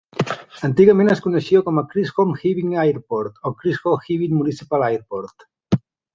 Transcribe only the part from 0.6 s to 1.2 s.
Antigament es